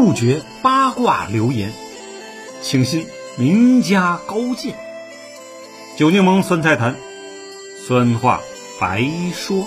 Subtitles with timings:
[0.00, 1.72] 杜绝八卦流言，
[2.62, 4.76] 请信名家高见。
[5.96, 6.94] 九柠檬酸菜坛，
[7.84, 8.40] 酸话
[8.80, 9.02] 白
[9.34, 9.66] 说。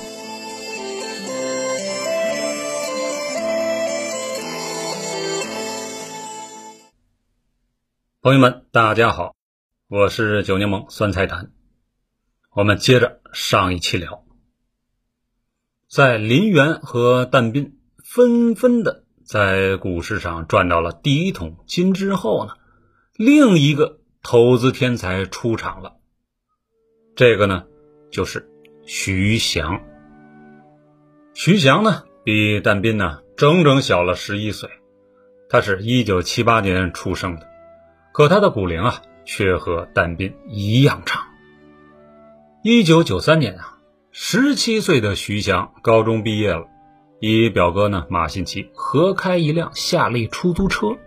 [8.22, 9.36] 朋友们，大家好，
[9.90, 11.52] 我是九柠檬酸菜坛。
[12.52, 14.24] 我们接着上一期聊，
[15.90, 19.01] 在林园和但斌纷纷的
[19.32, 22.56] 在股市上赚到了第一桶金之后呢，
[23.16, 25.94] 另一个投资天才出场了。
[27.16, 27.64] 这个呢，
[28.12, 28.52] 就是
[28.86, 29.84] 徐翔。
[31.34, 34.70] 徐翔呢，比但斌呢整整小了十一岁，
[35.50, 37.48] 他是一九七八年出生的，
[38.12, 41.24] 可他的骨龄啊，却和但斌一样长。
[42.64, 43.80] 一九九三年啊，
[44.12, 46.68] 十七岁的徐翔高中毕业了，
[47.22, 50.98] 与表哥呢马信奇合开一辆夏利出租车，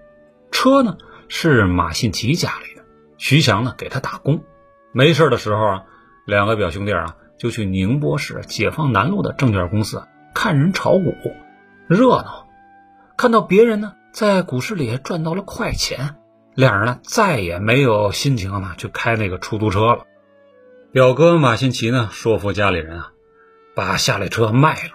[0.52, 2.84] 车呢是马信奇家里的，
[3.18, 4.44] 徐翔呢给他打工。
[4.92, 5.82] 没事的时候啊，
[6.24, 11.12] 两个表兄弟啊就去宁波市解放南路的证券公司看人炒股，
[11.88, 12.46] 热闹。
[13.16, 16.14] 看到别人呢在股市里赚到了快钱，
[16.54, 20.06] 两人呢再也没有心情呢去开那个出租车了。
[20.92, 23.10] 表哥马新奇呢，说服家里人啊，
[23.74, 24.92] 把夏利车卖了，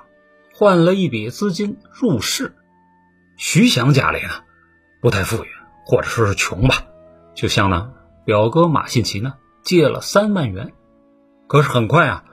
[0.59, 2.53] 换了一笔资金入市。
[3.37, 4.43] 徐翔家里呢，
[4.99, 5.47] 不太富裕，
[5.85, 6.83] 或者说是穷吧，
[7.33, 7.93] 就向呢
[8.25, 10.73] 表哥马新奇呢借了三万元。
[11.47, 12.25] 可是很快啊，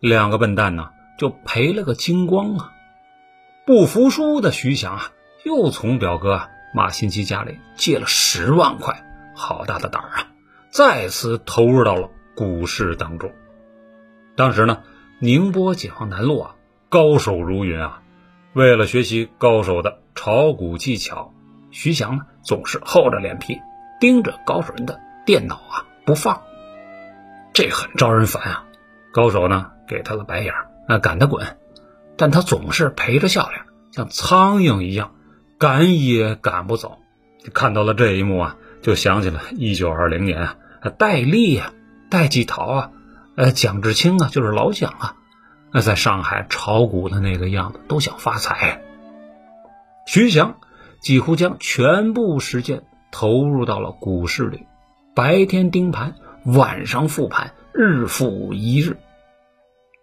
[0.00, 2.72] 两个笨蛋呢就赔了个精光啊！
[3.66, 5.12] 不服输的徐翔啊，
[5.44, 9.04] 又从表哥马新奇家里借了十万块，
[9.36, 10.26] 好大的胆儿啊！
[10.70, 12.10] 再次投入到了。
[12.34, 13.32] 股市当中，
[14.34, 14.82] 当时呢，
[15.20, 16.56] 宁波解放南路啊，
[16.90, 18.02] 高手如云啊。
[18.52, 21.32] 为了学习高手的炒股技巧，
[21.70, 23.58] 徐翔呢总是厚着脸皮
[24.00, 26.42] 盯着高手人的电脑啊不放，
[27.54, 28.64] 这很招人烦啊。
[29.12, 30.52] 高手呢给他了白眼
[30.88, 31.56] 啊赶他滚，
[32.16, 33.62] 但他总是陪着笑脸，
[33.92, 35.14] 像苍蝇一样
[35.58, 36.98] 赶也赶不走。
[37.54, 40.56] 看到了这一幕啊，就想起了一九二零年啊，
[40.98, 41.72] 戴笠呀。
[42.10, 42.90] 戴季陶啊，
[43.36, 45.16] 呃，蒋志清啊，就是老蒋啊，
[45.72, 48.82] 那在上海炒股的那个样子，都想发财。
[50.06, 50.58] 徐翔
[51.00, 52.82] 几乎将全部时间
[53.12, 54.66] 投入到了股市里，
[55.14, 58.96] 白天盯盘，晚上复盘，日复一日。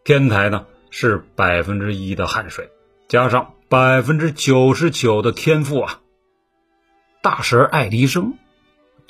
[0.05, 2.69] 天台呢是百分之一的汗水，
[3.09, 5.99] 加上百分之九十九的天赋啊。
[7.21, 8.35] 大神爱迪生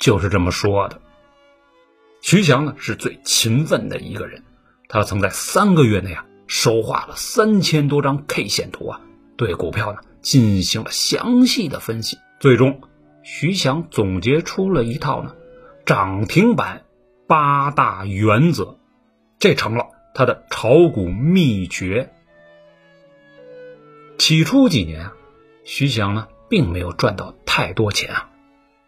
[0.00, 1.00] 就是这么说的。
[2.20, 4.42] 徐翔呢是最勤奋的一个人，
[4.88, 9.00] 他曾在三个月内啊手画了三千多张 K 线图啊，
[9.36, 12.18] 对股票呢进行了详细的分析。
[12.40, 12.80] 最终，
[13.22, 15.36] 徐翔总结出了一套呢
[15.86, 16.82] 涨停板
[17.28, 18.78] 八大原则，
[19.38, 22.10] 这成了他的炒股秘诀。
[24.18, 25.12] 起初几年啊，
[25.62, 28.30] 徐翔呢并没有赚到太多钱啊，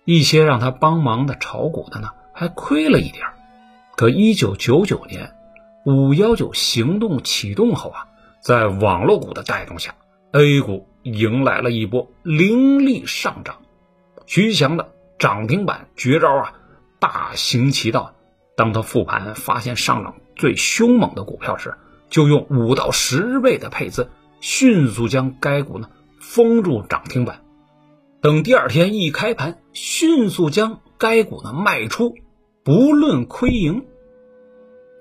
[0.04, 2.10] 一些让他帮忙的炒股的呢。
[2.32, 3.27] 还亏了一点
[3.97, 5.34] 可一九九九年
[5.85, 8.09] 五幺九行动启动后啊，
[8.43, 9.95] 在网络股的带动下
[10.33, 13.63] ，A 股迎来了一波凌厉上涨。
[14.27, 16.53] 徐翔的涨停板绝招啊，
[16.99, 18.15] 大行其道。
[18.57, 21.75] 当他复盘发现上涨最凶猛的股票时，
[22.11, 25.89] 就用五到十倍的配资，迅速将该股呢
[26.21, 27.41] 封住涨停板。
[28.21, 32.17] 等第二天一开盘，迅速将该股呢卖出。
[32.63, 33.87] 不论亏盈，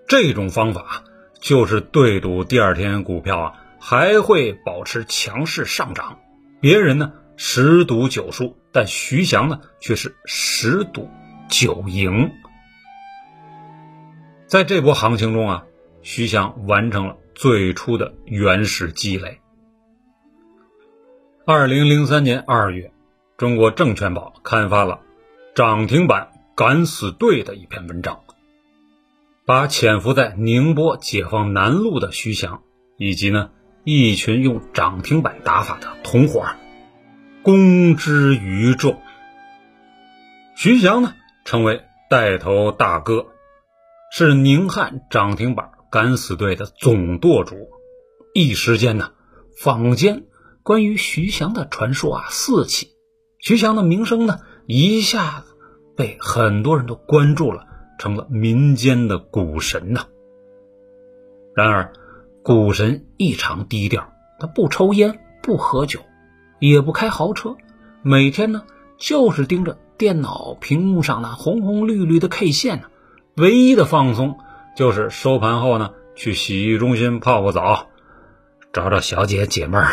[0.09, 1.03] 这种方法
[1.39, 6.17] 就是对赌第二天股票啊还会保持强势上涨。
[6.59, 11.07] 别人呢十赌九输，但徐翔呢却是十赌
[11.47, 12.31] 九赢。
[14.47, 15.63] 在这波行情中啊，
[16.01, 19.39] 徐翔完成了最初的原始积累。
[21.45, 22.91] 二零零三年二月，
[23.38, 25.01] 中国证券报刊发了
[25.53, 26.31] 涨停板。
[26.55, 28.25] 敢死队的一篇文章，
[29.50, 32.62] 把潜伏在宁波解放南路的徐翔，
[32.98, 33.50] 以及呢
[33.84, 36.46] 一群用涨停板打法的同伙，
[37.42, 39.01] 公之于众。
[40.56, 41.16] 徐翔呢
[41.46, 41.81] 成为
[42.12, 43.25] 带头大哥，
[44.12, 47.56] 是宁汉涨停板敢死队的总舵主。
[48.36, 49.13] 一时间呢，
[49.57, 50.25] 坊间
[50.62, 52.90] 关于徐翔的传说啊四起，
[53.40, 55.56] 徐翔的名声呢一下子。
[55.98, 57.66] 被很多人都关注了，
[58.00, 60.07] 成了民间的股神呐。
[61.56, 61.94] 然而，
[62.42, 66.00] 股神异常低调，他不抽烟，不喝酒，
[66.60, 67.57] 也不开豪车，
[68.01, 68.63] 每天呢
[68.98, 72.88] 就是盯着电脑屏幕上那红红绿绿的 K 线呢，
[73.36, 74.40] 唯一的放松
[74.75, 77.90] 就是收盘后呢去洗浴中心泡个澡，
[78.72, 79.92] 找找小姐解闷儿。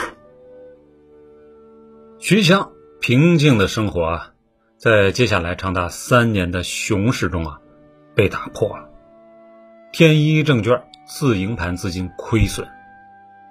[2.18, 2.70] 徐强
[3.00, 4.32] 平静的生活啊，
[4.76, 7.60] 在接下来长达三年的熊市中啊，
[8.16, 8.88] 被打破了。
[9.92, 12.66] 天一证券自营盘资金亏损，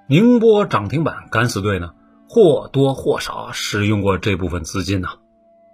[0.08, 1.94] 宁波涨停板敢死队呢，
[2.28, 5.08] 或多或少使用过这部分资金呢。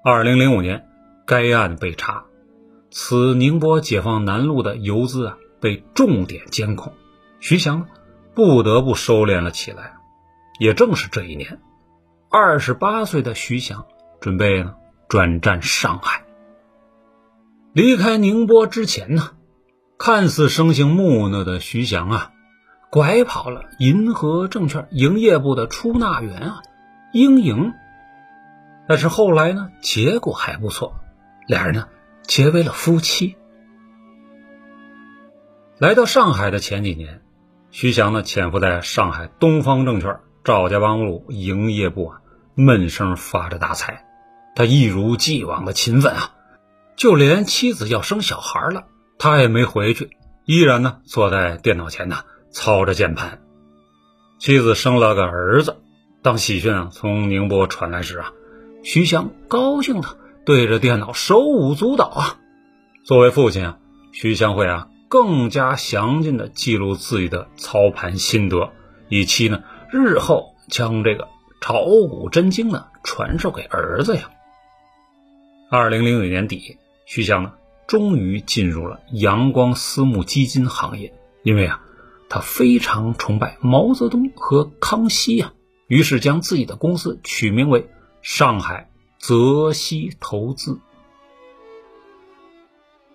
[0.04, 0.88] 二零零五年，
[1.26, 2.26] 该案被查，
[2.92, 6.94] 此宁波解放南路的游资啊被重点监控，
[7.40, 7.88] 徐翔
[8.36, 9.94] 不得不收敛了起来。
[10.60, 11.60] 也正是这一年。
[12.30, 13.86] 二十八岁的徐翔
[14.20, 14.76] 准备呢
[15.10, 16.21] 转战上海。
[17.74, 19.30] 离开宁波之前呢，
[19.98, 22.32] 看似生性木讷的徐翔啊，
[22.90, 26.62] 拐跑了银河证券营业部的出纳员啊
[27.14, 27.72] 英莹。
[28.90, 30.96] 但是后来呢，结果还不错，
[31.48, 31.88] 俩人呢
[32.24, 33.38] 结为了夫妻。
[35.78, 37.22] 来到上海的前几年，
[37.70, 42.18] 徐翔呢潜伏在上海东方证券赵家浜路营业部啊。
[42.54, 44.04] 闷声发着大财，
[44.56, 46.32] 他一如既往的勤奋啊，
[47.02, 48.84] 就连妻子要生小孩了，
[49.18, 50.12] 他也没回去，
[50.46, 52.18] 依然呢坐在电脑前呢
[52.52, 53.42] 操着键盘。
[54.38, 55.78] 妻子生了个儿子，
[56.22, 58.32] 当喜讯啊从宁波传来时啊，
[58.84, 60.10] 徐翔高兴的
[60.46, 62.38] 对着电脑手舞足蹈啊。
[63.04, 63.80] 作为父亲啊，
[64.12, 68.70] 徐翔会啊更加详尽的记录自己的操盘心得，
[69.10, 71.28] 以期呢日后将这个。
[71.62, 74.30] 炒股真经呢，传授给儿子呀。
[75.72, 76.78] 二零零九年底，
[77.14, 77.56] 徐翔呢
[77.88, 81.14] 终于进入了阳光私募基金行业，
[81.44, 81.82] 因为啊，
[82.30, 85.52] 他非常崇拜毛泽东和康熙呀，
[85.88, 87.90] 于是将自己的公司取名为
[88.22, 90.80] 上海泽熙投资。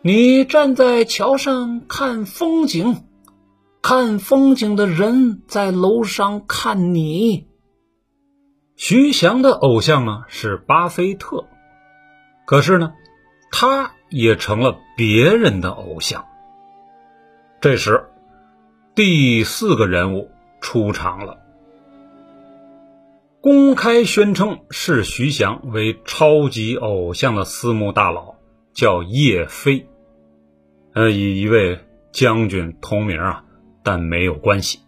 [0.02, 3.02] 你站在桥上看风景，
[3.80, 7.46] 看风景的人在楼上看你。
[8.76, 11.46] 徐翔的偶像呢是巴菲特，
[12.44, 12.92] 可是呢，
[13.50, 16.26] 他也成了别人的偶像。
[17.60, 18.04] 这时，
[18.94, 21.38] 第四个人物出场了，
[23.40, 28.36] 公开宣称视徐翔为超级偶像的私募大佬
[28.72, 29.86] 叫叶飞，
[30.92, 31.80] 呃，与一位
[32.12, 33.44] 将军同名啊，
[33.82, 34.80] 但没有关系。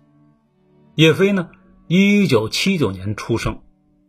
[0.94, 1.48] 叶飞呢，
[1.86, 3.60] 一九七九年出生。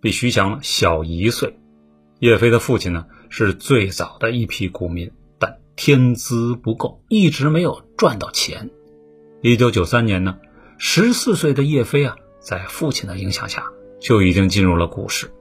[0.02, 1.60] 比徐翔小一岁，
[2.20, 8.70] 叶飞的父亲呢是最早的一批股民，但天资不够，一直没有赚到钱。
[9.42, 10.38] 一九九三年呢，
[10.78, 13.64] 十四岁的叶飞啊，在父亲的影响下
[14.02, 15.32] 就已经进入了股市。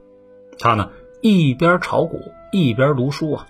[0.58, 0.90] 他呢
[1.20, 2.20] 一边炒股
[2.52, 3.46] 一边读书啊，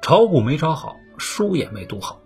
[0.00, 2.20] 炒股没炒好，书也没读好，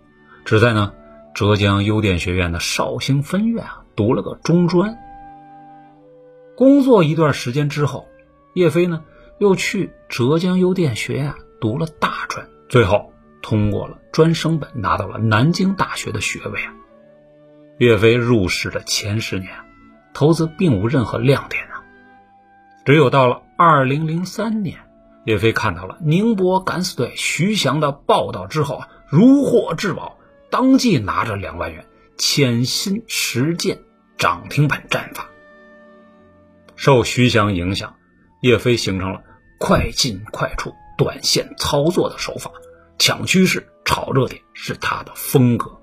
[0.45, 0.93] 只在呢
[1.35, 4.97] 浙江邮电学院的绍兴分院啊读了个中专。
[6.55, 8.07] 工作一段时间之后。
[8.53, 9.03] 叶飞呢，
[9.37, 16.73] 又去浙江邮电学院读了大专，最后通过了专升本，拿到了南京大学的学位啊。
[17.77, 19.51] 岳飞入市的前十年，
[20.13, 21.83] 投资并无任何亮点啊。
[22.85, 24.79] 只有到了二零零三年，
[25.25, 30.17] 岳飞看到了宁波敢死队徐翔的报道之后啊，如获至宝，
[30.49, 31.85] 当即拿着两万元
[32.17, 33.79] 潜心实践
[34.17, 35.29] 涨停板战法。
[36.75, 37.95] 受徐翔影响。
[38.41, 39.23] 叶飞形成了
[39.57, 42.51] 快进快出、短线操作的手法，
[42.97, 45.77] 抢趋势、炒热点是他的风格。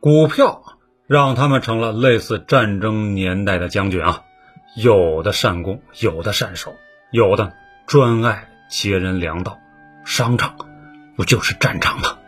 [0.00, 0.62] 股票
[1.06, 4.22] 让他们成了类似战争年代的将军啊，
[4.76, 6.74] 有的善攻，有的善守，
[7.10, 7.52] 有的
[7.86, 9.58] 专爱劫人粮道。
[10.04, 10.56] 商场
[11.16, 12.18] 不就是战场吗？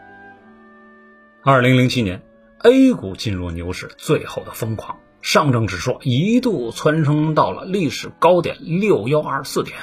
[1.42, 2.22] 二零零七年
[2.62, 4.98] ，A 股进入牛市最后的疯狂。
[5.20, 9.76] 上证指数一度蹿升到了历史高点六幺二四点。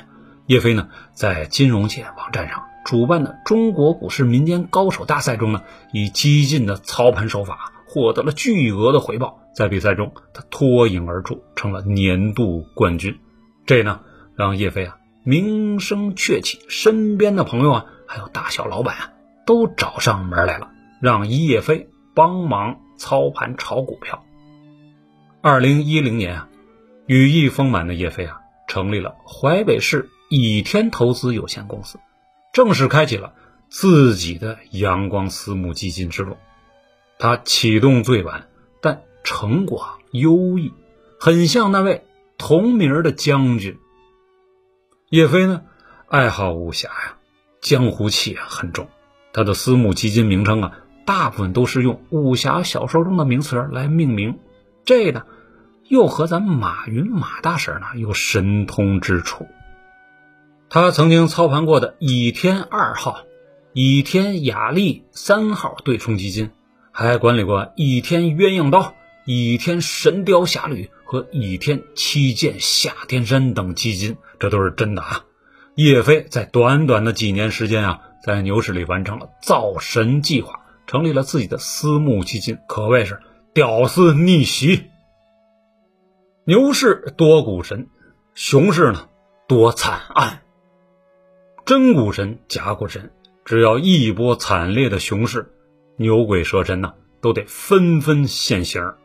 [0.45, 9.39] 叶飞呢，在金融界网站上主办的中国股市民间高手大赛中呢，以激进的操盘手法获得了巨额的回报。
[9.55, 13.19] 在比赛中，他脱颖而出，成了年度冠军。
[13.65, 14.01] 这呢，
[14.35, 19.11] 让叶飞啊名声鹊起，身边的朋友啊，还有大小老板啊，
[19.45, 24.25] 都找上门来了，让叶飞帮忙操盘炒股票。
[25.41, 26.49] 二零一零年啊，
[27.05, 31.99] 羽翼丰满的叶飞啊，成立了淮北市倚天投资有限公司，
[32.53, 33.33] 正式开启了
[33.69, 36.37] 自己的阳光私募基金之路。
[37.19, 38.47] 他启动最晚，
[38.81, 40.73] 但成果优异，
[41.19, 42.03] 很像那位
[42.39, 43.77] 同名的将军。
[45.11, 45.61] 叶飞呢，
[46.07, 47.17] 爱好武侠呀，
[47.61, 48.89] 江湖气啊很重。
[49.33, 54.39] 他的私募基金名称啊，大部分都是用武侠小说中的名词来命名。
[54.83, 55.25] 这呢，
[55.87, 59.47] 又和咱马云马大婶呢有神通之处。
[60.73, 63.25] 他曾经操盘过的倚天二号、
[63.73, 66.49] 倚天雅丽三号对冲基金，
[66.91, 75.25] 还管理过倚天鸳鸯刀、倚天神雕侠侣和倚天七剑下天山等基金，这都是真的啊。
[75.75, 83.19] 叶飞在短短的几年时间啊，在牛市里完成了造神计划，成立了自己的私募基金，可谓是
[83.53, 84.85] 屌丝逆袭。
[86.45, 87.89] 牛市多股神，
[88.33, 89.07] 熊市呢
[89.47, 90.39] 多惨案。
[91.65, 93.11] 真股神、假股神，
[93.45, 95.53] 只要一波惨烈的熊市，
[95.95, 98.95] 牛鬼蛇神呢都得纷纷现形。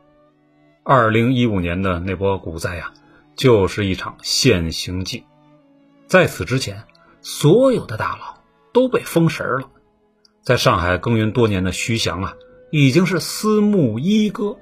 [0.82, 2.92] 二零一五年的那波股灾呀，
[3.36, 5.22] 就是一场现形记。
[6.08, 6.82] 在此之前，
[7.22, 9.70] 所有的大佬都被封神了。
[10.42, 12.34] 在上海耕耘多年的徐翔啊，
[12.72, 14.56] 已经是私募一哥。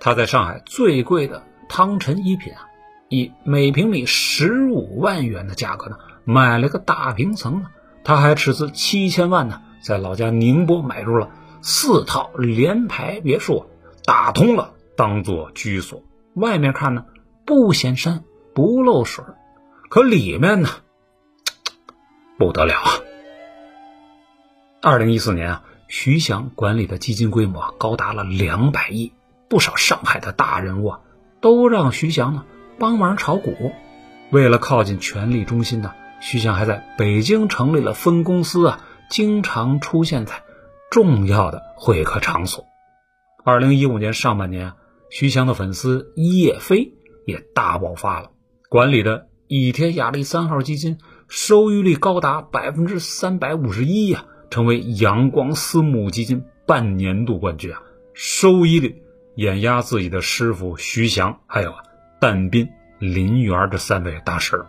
[0.00, 2.68] 他在上海最贵的汤臣一品啊，
[3.08, 5.96] 以每平米十五万元的价格呢，
[6.28, 7.64] 买了个大平层。
[8.04, 11.30] 他还斥资七千万呢，在老家宁波买入了
[11.62, 13.64] 四套联排别墅，
[14.04, 16.02] 打通了当做居所。
[16.34, 17.06] 外面看呢，
[17.46, 19.24] 不显山不漏水，
[19.88, 20.68] 可里面呢？
[22.36, 22.90] 不得了啊！
[24.82, 29.14] 二零一四年啊，徐翔管理的基金规模高达了两百亿，
[29.48, 31.00] 不少上海的大人物啊，
[31.40, 32.44] 都让徐翔呢
[32.78, 33.72] 帮忙炒股。
[34.30, 40.42] 为了靠近权力中心呢，徐翔还在北京成立了分公司啊，经常出现在
[40.90, 42.64] 重要的会客场所。
[43.44, 44.72] 二零一五年上半年，
[45.10, 46.92] 徐翔的粉丝叶飞
[47.26, 48.30] 也大爆发了，
[48.68, 50.98] 管理的倚天雅丽三号基金。
[51.30, 57.82] 收益率高达百分之三百五十一呀，成为阳光私募基金半年度冠军啊！
[58.14, 59.02] 收益率
[59.34, 61.82] 碾压自己的师傅徐翔，还有啊
[62.18, 64.64] 但斌、林园这三位大师。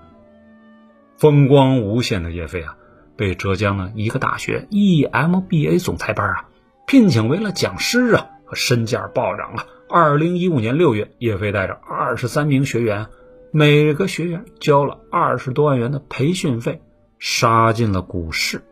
[1.20, 2.78] 风光无限的叶飞啊，
[3.18, 6.46] 被浙江的一个大学 EMBA 总裁班啊
[6.88, 9.66] 聘请为了讲师啊，身价暴涨啊！
[9.90, 13.08] 二零一五年六月，叶飞带着二十三名学员。
[13.52, 16.82] 每个学员交了二十多万元的培训费，
[17.18, 18.64] 杀进了股市。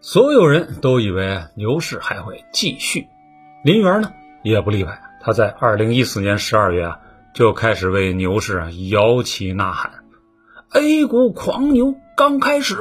[0.00, 3.06] 所有人都以为牛市还会继续，
[3.64, 4.12] 林园呢
[4.44, 5.02] 也不例外。
[5.20, 7.00] 他在二零一四年十二月啊
[7.34, 9.90] 就开始为牛市啊摇旗呐喊
[10.78, 12.76] ：“A 股狂牛刚开始，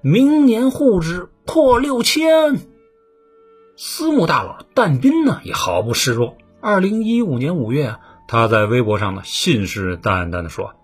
[0.00, 2.58] 明年沪指破六千。”
[3.76, 6.36] 私募大佬但斌呢也毫不示弱。
[6.60, 8.00] 二零一五年五月啊。
[8.28, 10.74] 他在微博上呢，信誓旦旦地说：“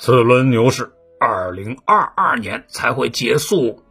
[0.00, 3.82] 此轮牛市，二零二二年才会结束。”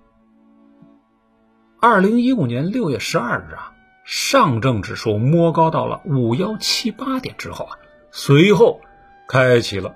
[1.79, 3.73] 二零一五年六月十二日啊，
[4.05, 7.77] 上证指数摸高到了五幺七八点之后啊，
[8.09, 8.81] 随后
[9.27, 9.93] 开启了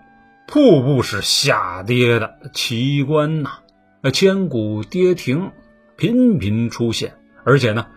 [0.48, 3.60] 瀑布是下跌的奇观呐，
[4.02, 5.52] 呃，千股跌停
[5.96, 7.88] 频频出现，而且呢，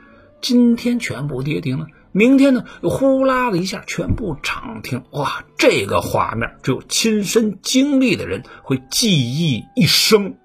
[0.41, 1.87] 今天全部跌停了。
[2.12, 5.45] 明天呢，又呼啦的一下全部涨停，哇！
[5.59, 10.37] 这个画面只有亲身经历的人会记忆一生。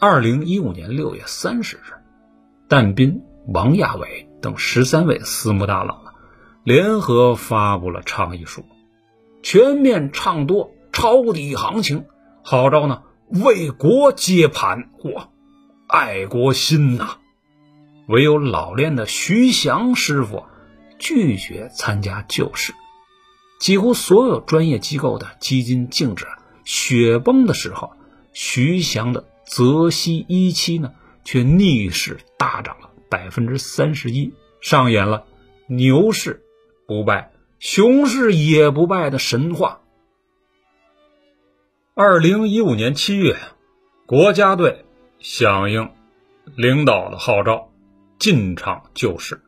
[0.00, 1.92] 二零一五年六月三十日，
[2.66, 6.02] 但斌、王亚伟等十三位私募大佬，
[6.64, 8.64] 联合发布了倡议书，
[9.42, 12.04] 全面唱多抄底行情，
[12.42, 15.30] 号召呢为国接盘，哇，
[15.86, 17.16] 爱国心呐！
[18.06, 20.44] 唯有老练的徐翔师傅
[20.98, 22.72] 拒绝参加救市，
[23.58, 26.26] 几乎所有专业机构的基金净值
[26.64, 27.92] 雪崩的时候，
[28.32, 30.92] 徐翔的泽西一期呢
[31.24, 35.24] 却逆势大涨了百分之三十一，上演了
[35.66, 36.44] 牛市
[36.86, 37.31] 不败、
[37.62, 39.82] 熊市也不败的神话。
[41.94, 43.36] 二零一五年七月，
[44.04, 44.84] 国家队
[45.20, 45.92] 响应
[46.56, 47.70] 领导的号召。
[48.18, 49.42] 进场救市，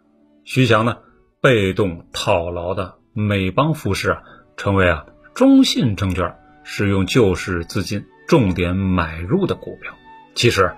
[0.44, 0.98] 徐翔呢
[1.40, 4.22] 被动套牢的美邦服饰啊，
[4.56, 9.92] 成为啊中信证券使用救市资金重点买入的股票。
[10.36, 10.72] 其实，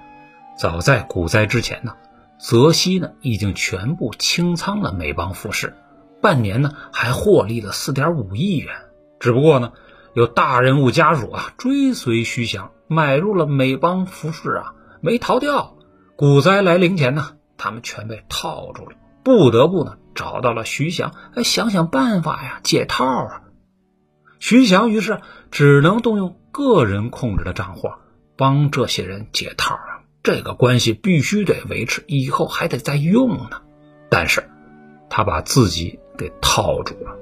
[0.58, 1.96] 早在股灾之前呢，
[2.38, 5.74] 泽熙呢已经全部清仓了美邦服饰，
[6.26, 8.74] 半年呢还获利了四点五亿元。
[9.20, 9.72] 只不过呢，
[10.12, 15.76] 有大人物家属啊追随徐翔买入了美邦服饰啊，没逃掉。
[16.16, 17.36] 股灾来临前呢。
[17.58, 23.42] 他们全被套住了，不得不呢找到了徐翔，哎，想想办法呀，解套啊。
[24.40, 27.88] 徐翔于是只能动用个人控制的账户
[28.36, 30.04] 帮这些人解套啊。
[30.22, 33.62] 这个关系必须得维持，以后还得再用呢。
[34.10, 34.50] 但是，
[35.08, 37.16] 他把自己给套住了。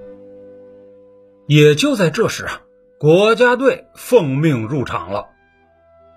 [1.46, 2.62] 也就在这时啊，
[2.98, 5.26] 国家队奉命入场了。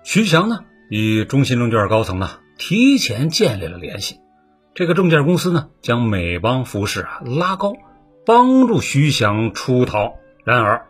[0.04, 4.20] 徐翔呢，与中信证券高层呢提前建立了联系。
[4.74, 7.74] 这个证券公司呢，将美邦服饰啊拉高，
[8.24, 10.14] 帮助徐翔出逃。
[10.44, 10.86] 然而，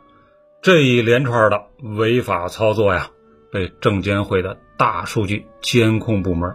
[0.62, 3.11] 这一连串的违法操作呀，
[3.50, 6.54] 被证监会的大数据监控部门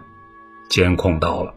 [0.70, 1.54] 监控到了。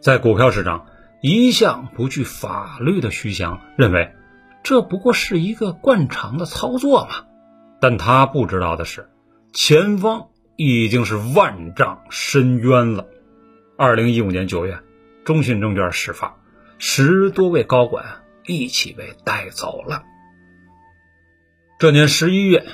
[0.00, 0.86] 在股票市场
[1.20, 4.14] 一向不惧法律的徐翔认为，
[4.62, 7.26] 这不过是一个惯常的操作嘛。
[7.80, 9.08] 但他不知道的是，
[9.52, 13.06] 前方已经是万丈深渊了。
[13.76, 14.80] 二零一五年九月，
[15.24, 16.36] 中信证券事发，
[16.78, 20.04] 十多位高管一起被带走了。
[21.80, 22.64] 这年十一月，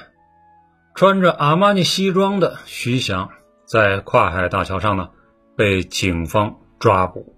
[0.94, 3.30] 穿着阿玛尼西装的徐翔
[3.66, 5.10] 在跨海大桥上呢，
[5.56, 7.34] 被警方抓捕。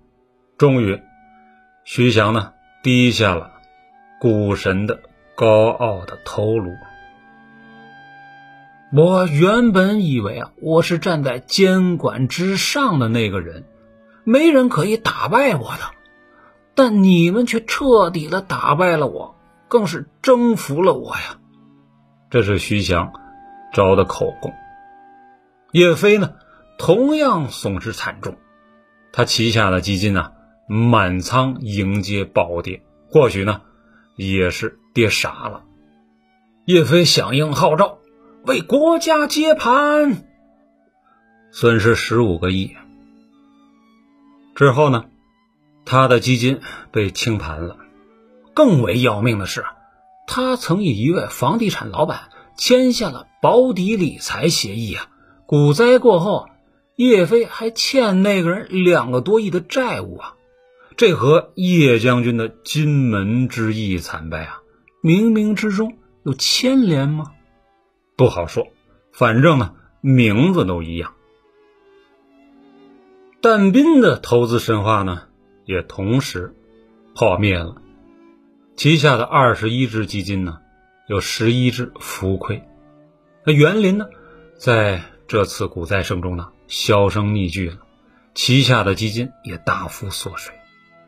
[0.59, 1.03] 终于，
[1.85, 3.53] 徐翔呢低下了
[4.19, 5.03] 股神的
[5.35, 6.73] 高傲的头颅。
[8.91, 13.65] 我原本以为啊，我是站在监管之上的那个人，
[14.25, 15.95] 没人可以打败我的。
[16.75, 19.37] 但你们却彻底的打败了我，
[19.69, 21.39] 更是征服了我呀！
[22.31, 23.13] 这是徐翔
[23.75, 24.55] 招的口供。
[25.73, 26.33] 叶飞呢，
[26.79, 28.37] 同样损失惨重，
[29.13, 30.33] 他旗下的基金呢
[30.67, 33.63] 满仓迎接暴跌，或许呢
[34.17, 35.65] 也是跌傻了。
[36.65, 37.99] 叶飞响应号召，
[38.45, 40.25] 为国家接盘，
[41.53, 42.75] 损失十五个亿。
[44.55, 45.05] 之后呢，
[45.85, 47.77] 他的基金被清盘了。
[48.55, 49.65] 更为要命的是。
[50.27, 55.07] 他曾与一位房地产老板签下了保底理财协议啊！
[55.47, 56.49] 股灾过后，
[56.97, 60.35] 叶飞还欠那个人两个多亿的债务啊！
[60.97, 64.63] 这和叶将军的金门之役惨败啊，
[65.03, 67.33] 冥冥之中有牵连吗？
[68.17, 68.69] 不好说，
[69.13, 71.13] 反正呢，名字都一样。
[73.43, 75.25] 但斌的投资神话呢，
[75.67, 76.55] 也同时
[77.15, 77.77] 破灭了。
[78.75, 80.61] 旗下的二十一只基金呢，
[81.09, 82.63] 有十一只浮亏。
[83.45, 84.07] 那园林呢，
[84.57, 87.81] 在这次股灾声中呢，销声匿迹了，
[88.35, 90.55] 旗下的基金也大幅缩水。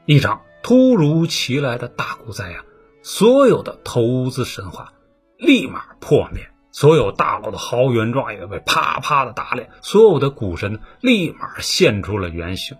[0.08, 2.64] 一场突如其来的大股灾啊，
[3.02, 4.94] 所有的投资神话
[5.36, 12.78] 立马破灭，所有大佬的豪言壮语被啪啪的打脸，所有的股神立马现出了原形。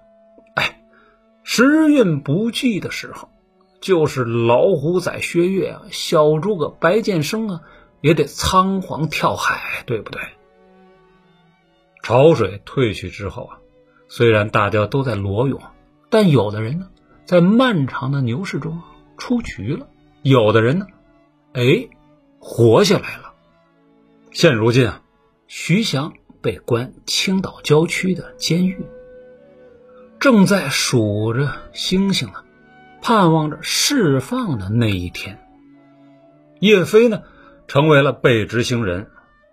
[0.55, 0.81] 哎，
[1.45, 3.29] 时运不济的时候。
[3.81, 7.61] 就是老虎仔薛岳啊，小诸葛白剑生啊，
[8.01, 10.21] 也得仓皇跳海，对不对？
[12.03, 13.59] 潮水退去之后啊，
[14.09, 15.61] 虽然大家都在裸泳，
[16.11, 16.89] 但有的人呢，
[17.29, 18.81] 在漫长的牛市中
[19.19, 19.87] 出局了；
[20.23, 20.87] 有的人呢，
[21.53, 21.87] 哎，
[22.39, 23.35] 活下来了。
[24.31, 25.03] 现如今啊，
[25.47, 28.87] 徐翔被关青岛郊区的监狱，
[30.19, 32.45] 正在数着星星呢。
[33.03, 35.39] 盼望着释放的那一天，
[36.61, 37.25] 叶飞呢，
[37.67, 39.11] 成为了被执行人。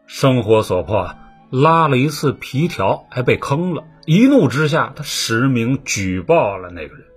[0.07, 1.17] 生活所迫啊，
[1.49, 3.83] 拉了一次皮条，还被坑了。
[4.05, 7.07] 一怒之下，他实名举报了那个人。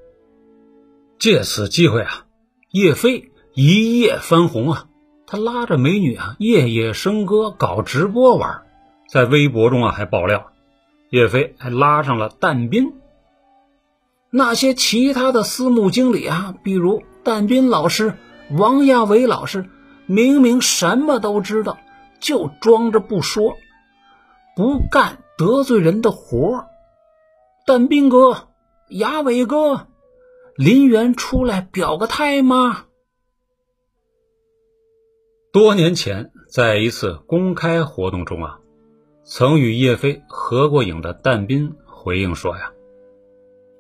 [1.19, 2.27] 借此机会啊，
[2.71, 4.87] 叶飞一夜翻红啊！
[5.27, 8.63] 他拉着美女啊，夜夜笙歌，搞直播玩，
[9.11, 10.53] 在微博中啊还爆料，
[11.11, 12.95] 叶飞还拉上了但斌。
[14.31, 18.15] 那些其他的私募经理啊，比如但斌老师、
[18.57, 19.69] 王亚伟老师，
[20.07, 21.79] 明明什么都知道，
[22.21, 23.57] 就装着不说，
[24.55, 26.65] 不干得罪人的活
[27.67, 28.49] 但斌哥、
[28.89, 29.88] 亚伟哥，
[30.59, 32.87] 林园出来表个态吗？
[35.53, 38.59] 多年前，在一次公开活动中啊，
[39.23, 42.73] 曾与叶飞合过影的但斌回应说呀。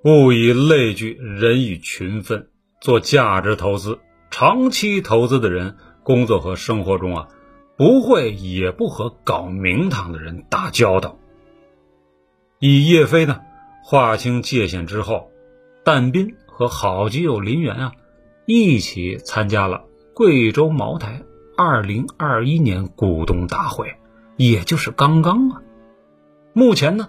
[0.05, 2.49] 物以类聚，人以群分。
[2.81, 3.99] 做价值投资、
[4.31, 7.29] 长期投资的人，工作和生活中啊，
[7.77, 11.19] 不会也不和搞名堂的人打交道。
[12.61, 13.41] 以叶飞呢
[13.83, 15.33] 划清界限之后，
[15.85, 17.93] 但斌和好基友林源啊，
[18.45, 21.23] 一起参加了贵州茅台
[21.57, 23.95] 二零二一年股东大会，
[24.37, 25.63] 也就是刚刚啊。
[26.53, 27.09] 目前呢。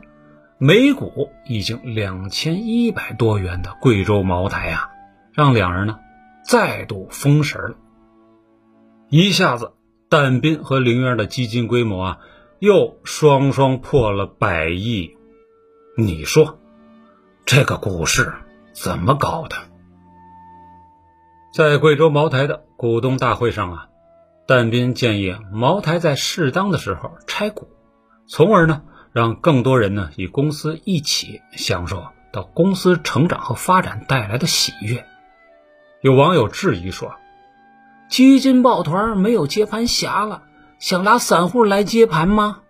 [0.62, 4.90] 每股已经两千一百多元的贵州茅台啊，
[5.32, 6.00] 让两人呢
[6.44, 7.78] 再度封神了。
[9.08, 9.72] 一下子，
[10.10, 12.20] 但斌和林园的基金规模啊，
[12.60, 15.16] 又双双破了百亿。
[15.96, 16.60] 你说，
[17.46, 18.34] 这个股市
[18.82, 19.58] 怎么搞的？
[21.54, 23.89] 在贵州茅台的股东大会上啊，
[24.48, 27.68] 但斌建议茅台在适当的时候拆股，
[28.26, 35.06] 从而呢，让更多人呢与公司一起享受到公司成长和发展带来的喜悦。
[36.00, 37.13] 有网友质疑说。
[38.10, 40.42] 基金抱团没有接盘侠了，
[40.80, 42.62] 想拉散户来接盘吗？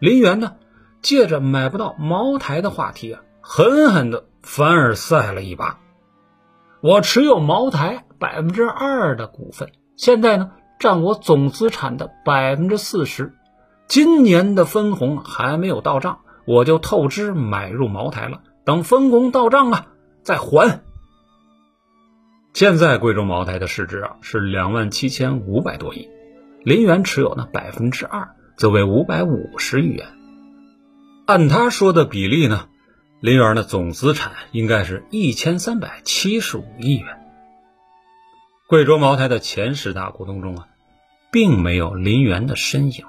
[0.00, 0.56] 林园呢？
[1.00, 5.78] 借着买不到茅台的话题啊，狠狠的凡尔赛了一把。
[6.80, 13.34] 我持有茅台百分之二的股份，现在呢占我总资产的百分之四十。
[13.88, 18.42] 今年的分红还没有到账，我就透支买入茅台了。
[18.64, 19.86] 等分红到账了，
[20.22, 20.82] 再还。
[22.52, 26.08] 现在贵州茅台的市值啊是两万七千五百多亿，
[26.64, 30.06] 林园持有呢百分之二，则为五百五十亿元。
[31.26, 32.66] 按他说的比例呢，
[33.20, 37.18] 林园的总资产应该是一千三百七十五亿元。
[38.68, 40.68] 贵州茅台的前十大股东中啊，
[41.32, 43.04] 并没有林园的身影，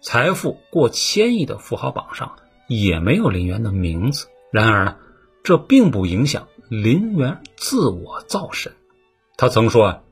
[0.00, 2.36] 财富过千亿的富豪榜上
[2.68, 4.28] 也没有林园的名字。
[4.52, 4.96] 然而呢，
[5.42, 6.46] 这并不影响。
[6.68, 8.72] 林园自我造神，
[9.36, 10.02] 他曾说：“啊，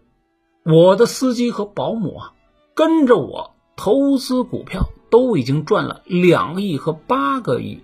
[0.65, 2.33] 我的司机和保姆啊，
[2.75, 7.83] 跟着我投资股票，都已经赚了两亿和八个亿。”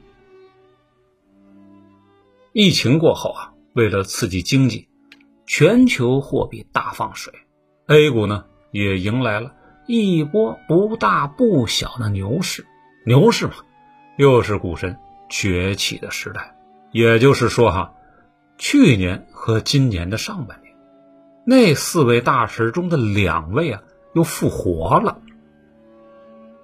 [2.61, 4.89] 疫情过后啊，为了刺激经济，
[5.47, 7.33] 全球货币大放水
[7.87, 9.53] ，A 股呢也迎来了
[9.87, 12.67] 一波不大不小的牛市。
[13.07, 13.53] 牛市嘛，
[14.17, 14.97] 又是股神
[15.29, 16.57] 崛起的时代。
[16.91, 17.95] 也就是说，哈。
[18.57, 20.75] 去年和今年的上半年，
[21.47, 25.21] 那四位大师中的两位啊，又复活了。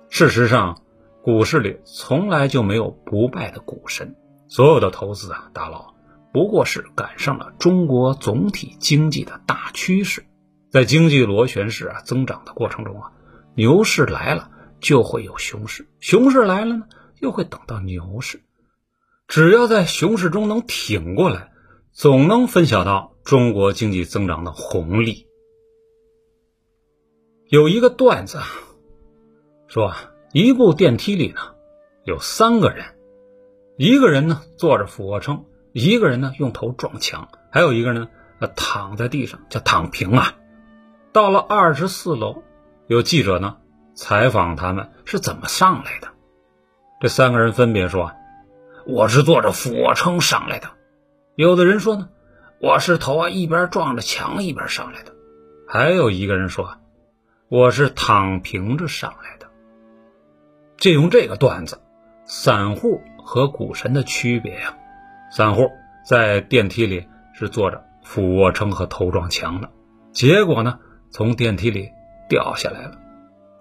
[0.09, 0.83] 事实上，
[1.23, 4.17] 股市里从来就没有不败的股神。
[4.49, 5.95] 所有的投资啊大佬，
[6.33, 10.25] 不过是赶上了中国总体经济的大趋势。
[10.71, 13.13] 在经济螺旋式啊增长的过程中啊，
[13.55, 16.85] 牛市来了就会有熊市，熊市来了呢
[17.21, 18.43] 又会等到牛市。
[19.29, 21.51] 只要在熊市中能挺过来。
[21.97, 25.29] 总能分享到中国经济增长的红利。
[27.47, 28.49] 有一个段子啊
[29.69, 31.55] 说啊，一部电梯里呢
[32.03, 32.97] 有三个人，
[33.77, 38.09] 一个人呢坐着俯卧撑，一个人呢用头撞墙，还有一个人
[38.39, 40.35] 呢躺在地上叫躺平啊。
[41.13, 42.43] 到了二十四楼，
[42.87, 43.57] 有记者呢
[43.95, 46.09] 采访他们是怎么上来的。
[47.01, 48.13] 这三个人分别说
[48.87, 50.69] ：“我是坐着俯卧撑上来的。”
[51.35, 52.09] 有的人说呢，
[52.61, 55.11] 我是头啊一边撞着墙一边上来的；
[55.67, 56.79] 还有一个人说，
[57.49, 59.49] 我是躺平着上来的。
[60.79, 61.81] 借用这个段子，
[62.25, 64.77] 散户和股神的区别呀，
[65.33, 65.71] 散户
[66.07, 69.71] 在电梯里是坐着俯卧撑和头撞墙的，
[70.13, 70.79] 结果呢
[71.11, 71.91] 从电梯里
[72.29, 72.93] 掉下来了；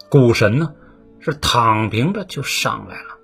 [0.10, 0.74] 股神呢
[1.20, 3.18] 是躺平着就上来了。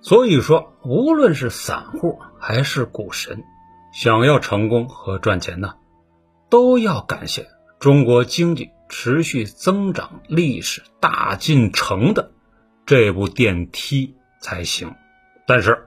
[0.00, 3.44] 所以说，无论是散户还是股神，
[3.94, 5.74] 想要成功和赚钱呢，
[6.50, 7.46] 都要感谢
[7.78, 12.32] 中国经济持续增长历史大进程的
[12.84, 14.96] 这部电梯才行。
[15.46, 15.86] 但是，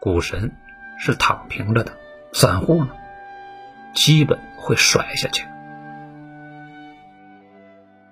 [0.00, 0.52] 股神
[0.98, 1.92] 是躺平着的，
[2.32, 2.90] 散户呢，
[3.94, 5.44] 基本会甩下去。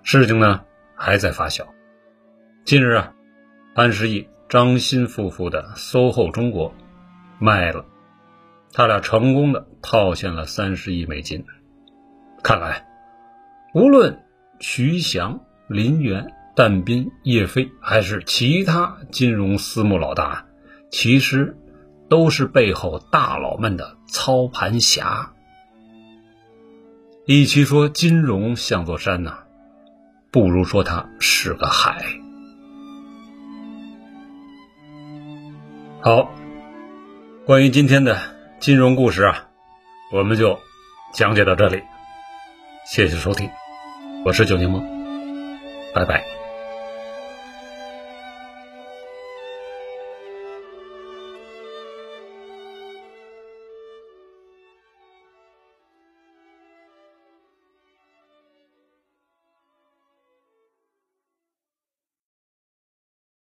[0.02, 1.66] 事情呢还在发酵。
[2.64, 3.12] 近日啊，
[3.74, 4.28] 安石屹。
[4.48, 6.72] 张欣夫妇的 SOHO 中国
[7.40, 7.84] 卖了，
[8.72, 11.44] 他俩成功的套现了三十亿美金。
[12.44, 12.86] 看来，
[13.74, 14.24] 无论
[14.60, 20.46] 徐翔、林园、但斌、叶飞，还是其他金融私募老大，
[20.90, 21.54] 其实
[22.08, 25.34] 都是背后大佬们的操盘侠。
[27.26, 29.36] 与其说金融像座山呢，
[30.30, 32.06] 不如说它是个海。
[36.00, 36.30] 好，
[37.44, 38.18] 关于今天的
[38.60, 39.48] 金融故事啊，
[40.12, 40.58] 我们就
[41.12, 41.82] 讲解到这里。
[42.86, 43.50] 谢谢收听，
[44.24, 44.82] 我是九柠檬，
[45.92, 46.35] 拜拜。